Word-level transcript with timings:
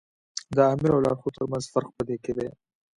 د 0.55 0.57
آمر 0.71 0.89
او 0.95 1.03
لارښود 1.05 1.33
تر 1.37 1.43
منځ 1.51 1.65
فرق 1.73 1.89
په 1.97 2.03
دې 2.07 2.17
کې 2.23 2.31
دی. 2.37 2.47